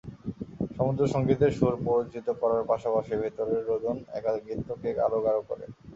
সমুদ্রসংগীতের 0.77 1.51
সুর 1.57 1.73
প্ররোচিত 1.83 2.27
করার 2.41 2.63
পাশাপাশি 2.71 3.13
ভেতরের 3.21 3.61
রোদন 3.69 3.97
একাকীত্বকে 4.17 4.89
আরও 5.05 5.17
গাঢ় 5.25 5.41
করে। 5.49 5.65